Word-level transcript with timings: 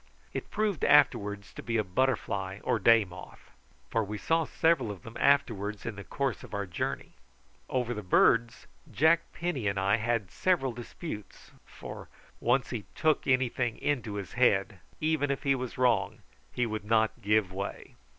It 0.33 0.49
proved 0.49 0.83
afterwards 0.83 1.53
to 1.53 1.61
be 1.61 1.77
a 1.77 1.83
butterfly 1.83 2.57
or 2.63 2.79
day 2.79 3.05
moth, 3.05 3.51
for 3.91 4.03
we 4.03 4.17
saw 4.17 4.45
several 4.45 4.89
of 4.89 5.03
them 5.03 5.15
afterwards 5.19 5.85
in 5.85 5.95
the 5.95 6.03
course 6.03 6.43
of 6.43 6.55
our 6.55 6.65
journey. 6.65 7.11
Over 7.69 7.93
the 7.93 8.01
birds 8.01 8.65
Jack 8.91 9.21
Penny 9.31 9.67
and 9.67 9.79
I 9.79 9.97
had 9.97 10.31
several 10.31 10.71
disputes, 10.71 11.51
for 11.67 12.09
once 12.39 12.71
he 12.71 12.85
took 12.95 13.27
anything 13.27 13.77
into 13.77 14.15
his 14.15 14.33
head, 14.33 14.79
even 14.99 15.29
if 15.29 15.43
he 15.43 15.53
was 15.53 15.77
wrong, 15.77 16.23
he 16.51 16.65
would 16.65 16.83
not 16.83 17.21
give 17.21 17.53
way. 17.53 17.93